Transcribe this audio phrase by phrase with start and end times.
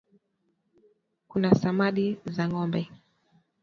[1.27, 2.89] Kuna samadi za ngombe